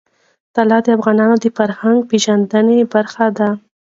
طلا 0.55 0.77
د 0.85 0.87
افغانانو 0.97 1.35
د 1.39 1.45
فرهنګي 1.57 2.07
پیژندنې 2.11 2.79
برخه 2.93 3.25
ده. 3.37 3.49